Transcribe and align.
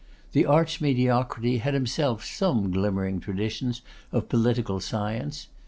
The 0.31 0.47
Arch 0.47 0.81
Mediocrity 0.81 1.59
had 1.59 1.75
himself 1.75 2.25
some 2.25 2.71
glimmering 2.71 3.19
traditions 3.19 3.83
of 4.11 4.29
political 4.29 4.79
science. 4.79 5.47